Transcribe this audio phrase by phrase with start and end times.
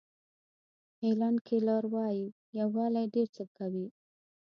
[1.01, 2.25] هیلن کیلر وایي
[2.59, 3.87] یووالی ډېر څه کوي.